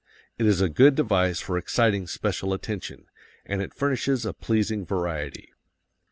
It 0.39 0.47
is 0.47 0.61
a 0.61 0.67
good 0.67 0.95
device 0.95 1.41
for 1.41 1.59
exciting 1.59 2.07
special 2.07 2.53
attention, 2.55 3.05
and 3.45 3.61
it 3.61 3.71
furnishes 3.71 4.25
a 4.25 4.33
pleasing 4.33 4.83
variety. 4.83 5.53